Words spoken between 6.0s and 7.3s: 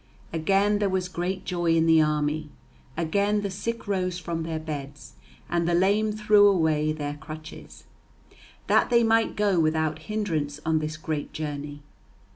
threw away there